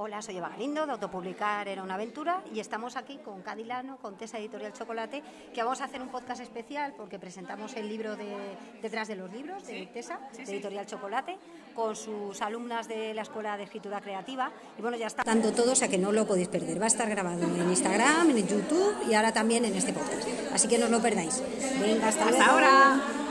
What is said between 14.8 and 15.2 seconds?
bueno, ya